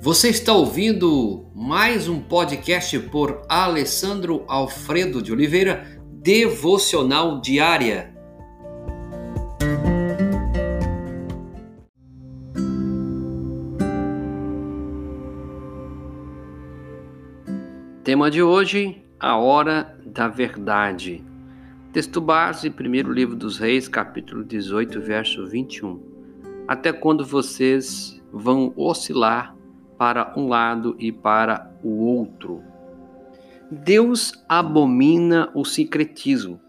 Você 0.00 0.28
está 0.28 0.52
ouvindo 0.52 1.50
mais 1.52 2.08
um 2.08 2.20
podcast 2.20 2.96
por 3.10 3.42
Alessandro 3.48 4.44
Alfredo 4.46 5.20
de 5.20 5.32
Oliveira, 5.32 6.00
Devocional 6.22 7.40
Diária. 7.40 8.14
Tema 18.04 18.30
de 18.30 18.40
hoje: 18.40 19.02
a 19.18 19.36
hora 19.36 19.98
da 20.06 20.28
verdade. 20.28 21.24
Texto 21.92 22.20
base, 22.20 22.70
primeiro 22.70 23.12
livro 23.12 23.34
dos 23.34 23.58
Reis, 23.58 23.88
capítulo 23.88 24.44
18, 24.44 25.00
verso 25.00 25.44
21. 25.44 26.00
Até 26.68 26.92
quando 26.92 27.26
vocês 27.26 28.22
vão 28.32 28.72
oscilar 28.76 29.57
para 29.98 30.32
um 30.36 30.48
lado 30.48 30.94
e 30.98 31.10
para 31.10 31.70
o 31.82 32.04
outro? 32.06 32.62
Deus 33.70 34.32
abomina 34.48 35.50
o 35.54 35.64
sincretismo. 35.64 36.60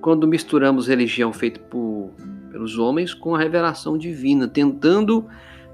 Quando 0.00 0.26
misturamos 0.26 0.88
religião 0.88 1.32
feita 1.32 1.60
por, 1.60 2.10
pelos 2.50 2.78
homens 2.78 3.14
com 3.14 3.34
a 3.34 3.38
revelação 3.38 3.96
divina, 3.96 4.48
tentando 4.48 5.26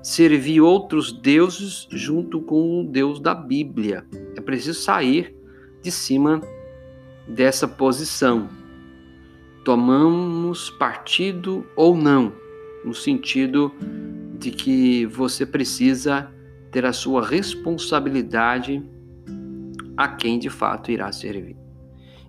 servir 0.03 0.61
outros 0.61 1.13
deuses 1.13 1.87
junto 1.91 2.41
com 2.41 2.81
o 2.81 2.85
Deus 2.85 3.21
da 3.21 3.35
Bíblia. 3.35 4.05
É 4.37 4.41
preciso 4.41 4.81
sair 4.81 5.35
de 5.83 5.91
cima 5.91 6.41
dessa 7.27 7.69
posição. 7.69 8.48
Tomamos 9.65 10.71
partido 10.71 11.67
ou 11.77 11.97
não, 11.97 12.33
no 12.85 12.95
sentido 12.95 13.73
de 14.39 14.51
que 14.51 15.05
você 15.07 15.45
precisa 15.45 16.31
ter 16.71 16.85
a 16.87 16.93
sua 16.93 17.25
responsabilidade 17.27 18.83
a 19.97 20.09
quem 20.09 20.39
de 20.39 20.49
fato 20.49 20.91
irá 20.91 21.11
servir. 21.13 21.57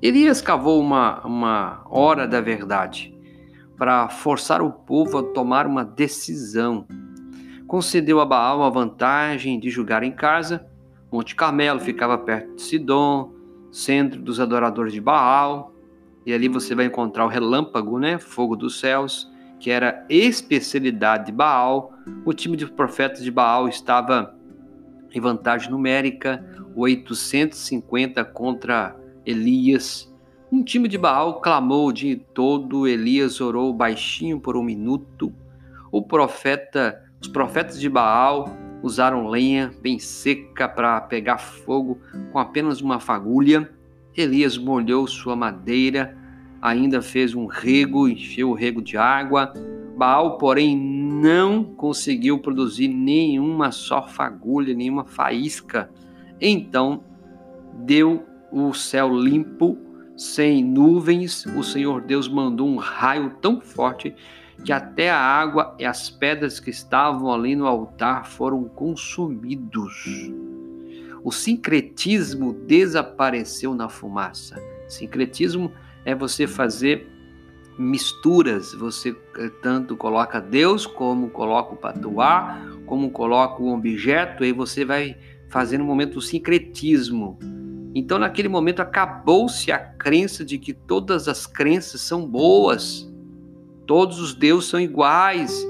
Elias 0.02 0.42
cavou 0.42 0.82
uma, 0.82 1.26
uma 1.26 1.84
hora 1.90 2.28
da 2.28 2.42
verdade 2.42 3.16
para 3.78 4.10
forçar 4.10 4.62
o 4.62 4.72
povo 4.72 5.18
a 5.18 5.24
tomar 5.24 5.66
uma 5.66 5.86
decisão. 5.86 6.86
Concedeu 7.68 8.20
a 8.20 8.26
Baal 8.26 8.64
a 8.64 8.70
vantagem 8.70 9.60
de 9.60 9.70
julgar 9.70 10.04
em 10.04 10.12
casa. 10.12 10.66
Monte 11.12 11.36
Carmelo 11.36 11.80
ficava 11.80 12.18
perto 12.18 12.56
de 12.56 12.62
Sidom, 12.62 13.34
centro 13.72 14.22
dos 14.22 14.40
adoradores 14.40 14.92
de 14.94 15.00
Baal, 15.00 15.74
e 16.26 16.34
ali 16.34 16.48
você 16.48 16.76
vai 16.76 16.86
encontrar 16.86 17.26
o 17.26 17.30
relâmpago, 17.30 17.98
né, 17.98 18.20
fogo 18.20 18.56
dos 18.56 18.80
céus, 18.80 19.31
que 19.62 19.70
era 19.70 20.04
especialidade 20.10 21.28
de 21.28 21.32
Baal. 21.32 21.94
O 22.26 22.34
time 22.34 22.58
de 22.58 22.66
profetas 22.66 23.24
de 23.24 23.30
Baal 23.30 23.70
estava 23.70 24.36
em 25.14 25.22
vantagem 25.22 25.70
numérica, 25.70 26.44
850 26.76 28.26
contra 28.26 28.96
Elias. 29.24 30.12
Um 30.52 30.64
time 30.64 30.88
de 30.88 30.98
Baal 30.98 31.42
clamou 31.42 31.88
o 31.88 31.94
dia 31.94 32.20
todo, 32.34 32.88
Elias 32.88 33.40
orou 33.40 33.72
baixinho 33.72 34.40
por 34.40 34.58
um 34.58 34.64
minuto. 34.64 35.32
O 35.92 36.02
profeta, 36.02 37.00
os 37.22 37.28
profetas 37.28 37.80
de 37.80 37.88
Baal 37.88 38.50
usaram 38.82 39.28
lenha 39.28 39.72
bem 39.80 40.00
seca 40.00 40.68
para 40.68 41.00
pegar 41.02 41.38
fogo 41.38 42.00
com 42.32 42.40
apenas 42.40 42.82
uma 42.82 43.00
fagulha. 43.00 43.70
Elias 44.18 44.58
molhou 44.58 45.06
sua 45.06 45.36
madeira, 45.36 46.18
ainda 46.62 47.02
fez 47.02 47.34
um 47.34 47.48
rego, 47.48 48.08
encheu 48.08 48.52
o 48.52 48.54
rego 48.54 48.82
de 48.82 48.98
água. 48.98 49.52
Baal, 49.98 50.38
porém, 50.38 50.78
não 50.78 51.64
conseguiu 51.64 52.40
produzir 52.40 52.88
nenhuma 52.88 53.72
só 53.72 54.08
fagulha, 54.08 54.74
nenhuma 54.74 55.06
faísca. 55.06 55.90
Então 56.40 57.04
deu 57.74 58.26
o 58.52 58.74
céu 58.74 59.14
limpo, 59.14 59.78
sem 60.16 60.64
nuvens. 60.64 61.46
O 61.46 61.64
Senhor 61.64 62.02
Deus 62.02 62.28
mandou 62.28 62.68
um 62.68 62.78
raio 62.78 63.32
tão 63.42 63.60
forte 63.60 64.14
que 64.64 64.72
até 64.72 65.10
a 65.10 65.18
água 65.18 65.76
e 65.80 65.86
as 65.86 66.10
pedras 66.10 66.60
que 66.60 66.70
estavam 66.70 67.32
ali 67.32 67.56
no 67.56 67.66
altar 67.66 68.28
foram 68.28 68.66
consumidos. 68.66 70.32
O 71.24 71.32
sincretismo 71.32 72.54
desapareceu 72.54 73.74
na 73.76 73.90
fumaça. 73.90 74.62
Sincretismo 74.88 75.72
é 75.72 75.91
você 76.16 76.48
fazer 76.48 77.08
misturas, 77.78 78.74
você 78.74 79.16
eh, 79.38 79.52
tanto 79.62 79.96
coloca 79.96 80.40
Deus 80.40 80.86
como 80.86 81.30
coloca 81.30 81.74
o 81.74 81.78
patuá, 81.78 82.62
como 82.86 83.12
coloca 83.12 83.62
o 83.62 83.74
objeto, 83.74 84.44
aí 84.44 84.52
você 84.52 84.84
vai 84.84 85.16
fazer 85.50 85.82
um 85.82 85.86
momento 85.86 86.16
do 86.16 86.22
sincretismo. 86.22 87.40
Então, 87.94 88.18
naquele 88.18 88.48
momento, 88.48 88.82
acabou-se 88.82 89.72
a 89.72 89.78
crença 89.78 90.46
de 90.46 90.58
que 90.58 90.74
todas 90.74 91.28
as 91.28 91.46
crenças 91.46 92.02
são 92.02 92.26
boas 92.26 93.12
Todos 93.92 94.22
os 94.22 94.34
deuses 94.34 94.70
são 94.70 94.80
iguais 94.80 95.68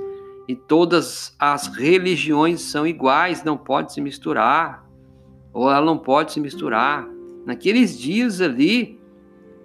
e 0.47 0.55
todas 0.55 1.35
as 1.39 1.65
religiões 1.65 2.61
são 2.61 2.85
iguais, 2.85 3.43
não 3.43 3.57
pode 3.57 3.93
se 3.93 3.99
misturar. 3.99 4.87
Ou 5.51 5.67
ela 5.67 5.83
não 5.83 5.97
pode 5.97 6.31
se 6.31 6.39
misturar. 6.39 7.09
Naqueles 7.47 7.97
dias 7.97 8.39
ali, 8.39 9.00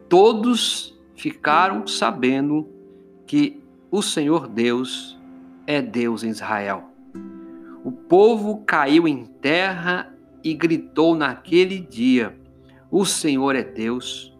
todos 0.08 0.98
ficaram 1.14 1.86
sabendo 1.86 2.68
que 3.26 3.62
o 3.90 4.02
Senhor 4.02 4.48
Deus 4.48 5.18
é 5.66 5.80
Deus 5.82 6.22
em 6.22 6.30
Israel. 6.30 6.84
O 7.84 7.90
povo 7.90 8.62
caiu 8.66 9.06
em 9.06 9.24
terra 9.24 10.12
e 10.42 10.54
gritou 10.54 11.14
naquele 11.14 11.80
dia: 11.80 12.38
O 12.90 13.04
Senhor 13.04 13.54
é 13.54 13.62
Deus, 13.62 14.36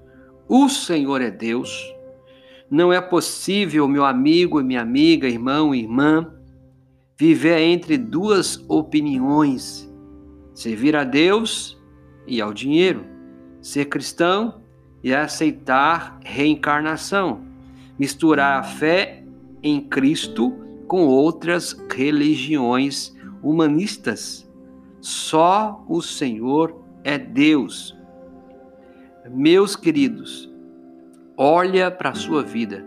o 0.49 0.69
Senhor 0.69 1.21
é 1.21 1.31
Deus. 1.31 1.95
Não 2.69 2.93
é 2.93 3.01
possível, 3.01 3.87
meu 3.87 4.05
amigo 4.05 4.61
e 4.61 4.65
minha 4.65 4.83
amiga, 4.83 5.29
irmão 5.29 5.73
e 5.73 5.81
irmã, 5.81 6.33
viver 7.17 7.59
entre 7.59 7.97
duas 7.97 8.63
opiniões: 8.69 9.89
servir 10.53 10.97
a 10.97 11.05
Deus 11.05 11.81
e 12.27 12.41
ao 12.41 12.53
dinheiro, 12.53 13.05
ser 13.61 13.85
cristão 13.87 14.66
e 15.03 15.15
aceitar 15.15 16.19
reencarnação, 16.25 17.43
misturar 17.99 18.61
a 18.61 18.63
fé 18.63 19.23
em 19.63 19.81
Cristo 19.81 20.53
com 20.87 21.07
outras 21.07 21.77
religiões 21.93 23.15
humanistas. 23.43 24.49
Só 25.01 25.85
o 25.89 26.03
Senhor 26.03 26.83
é 27.05 27.17
Deus. 27.19 27.97
Meus 29.29 29.75
queridos, 29.77 30.49
Olha 31.39 31.91
para 31.91 32.11
a 32.11 32.15
sua 32.15 32.43
vida 32.43 32.83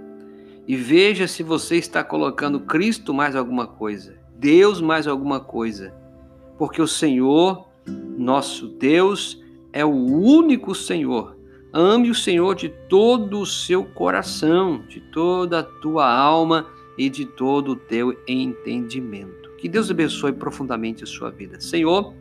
e 0.67 0.75
veja 0.75 1.27
se 1.27 1.43
você 1.43 1.75
está 1.75 2.03
colocando 2.03 2.61
Cristo 2.61 3.13
mais 3.13 3.35
alguma 3.35 3.67
coisa, 3.67 4.17
Deus 4.35 4.81
mais 4.81 5.07
alguma 5.07 5.39
coisa. 5.39 5.93
Porque 6.57 6.81
o 6.81 6.87
Senhor, 6.87 7.67
nosso 8.17 8.67
Deus, 8.67 9.39
é 9.71 9.85
o 9.85 9.89
único 9.93 10.73
Senhor. 10.73 11.37
Ame 11.72 12.09
o 12.09 12.16
Senhor 12.16 12.56
de 12.56 12.69
todo 12.69 13.41
o 13.41 13.46
seu 13.46 13.84
coração, 13.84 14.84
de 14.88 15.00
toda 15.00 15.59
a 15.59 15.63
tua 15.63 16.12
alma 16.12 16.68
e 16.97 17.09
de 17.09 17.25
todo 17.25 17.74
o 17.74 17.75
teu 17.75 18.18
entendimento. 18.28 19.52
Que 19.57 19.69
Deus 19.69 19.91
abençoe 19.91 20.34
profundamente 20.34 21.03
a 21.03 21.07
sua 21.07 21.30
vida. 21.30 21.59
Senhor, 21.59 22.16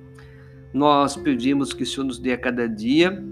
nós 0.72 1.16
pedimos 1.16 1.72
que 1.72 1.82
o 1.82 1.86
Senhor 1.86 2.04
nos 2.04 2.18
dê 2.18 2.32
a 2.32 2.38
cada 2.38 2.68
dia 2.68 3.24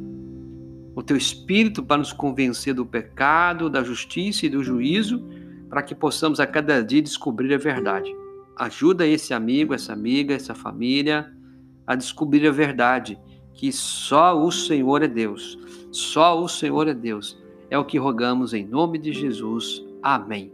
o 0.95 1.03
teu 1.03 1.17
espírito 1.17 1.83
para 1.83 1.99
nos 1.99 2.15
convencer 2.15 2.73
do 2.73 2.87
pecado, 2.87 3.69
da 3.69 3.85
justiça 3.85 4.47
e 4.47 4.49
do 4.49 4.65
juízo, 4.65 5.23
para 5.69 5.83
que 5.83 5.95
possamos 5.95 6.41
a 6.41 6.47
cada 6.47 6.83
dia 6.83 7.03
descobrir 7.03 7.53
a 7.53 7.59
verdade. 7.59 8.11
Ajuda 8.57 9.07
esse 9.07 9.35
amigo, 9.35 9.75
essa 9.75 9.93
amiga, 9.93 10.35
essa 10.35 10.55
família 10.55 11.31
a 11.87 11.95
descobrir 11.95 12.47
a 12.47 12.51
verdade, 12.51 13.19
que 13.57 13.73
só 13.73 14.39
o 14.39 14.53
Senhor 14.53 15.03
é 15.03 15.09
Deus. 15.09 15.59
Só 15.91 16.39
o 16.41 16.47
Senhor 16.47 16.87
é 16.89 16.95
Deus. 16.95 17.39
É 17.71 17.79
o 17.79 17.85
que 17.85 17.99
rogamos 17.99 18.53
em 18.53 18.65
nome 18.65 18.99
de 18.99 19.13
Jesus. 19.13 19.83
Amém. 20.03 20.53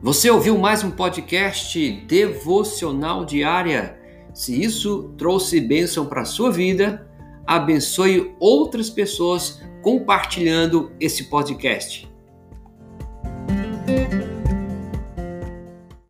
Você 0.00 0.30
ouviu 0.30 0.56
mais 0.56 0.84
um 0.84 0.90
podcast 0.92 1.90
devocional 2.06 3.24
diária? 3.26 3.98
Se 4.32 4.62
isso 4.62 5.12
trouxe 5.18 5.60
bênção 5.60 6.06
para 6.06 6.22
a 6.22 6.24
sua 6.24 6.50
vida, 6.50 7.06
abençoe 7.44 8.34
outras 8.38 8.88
pessoas 8.88 9.60
compartilhando 9.82 10.92
esse 11.00 11.24
podcast. 11.24 12.08